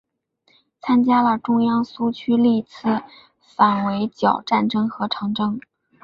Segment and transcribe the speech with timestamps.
[0.81, 3.03] 参加了中央苏区历次
[3.39, 5.59] 反围剿战争和长征。